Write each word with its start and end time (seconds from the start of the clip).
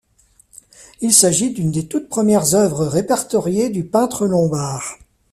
Il 1.01 1.13
s'agit 1.13 1.51
d'une 1.53 1.69
des 1.69 1.87
toutes 1.87 2.09
premières 2.09 2.55
œuvres 2.55 2.87
répertoriées 2.87 3.69
du 3.69 3.83
peintre 3.83 4.25
lombard. 4.25 4.97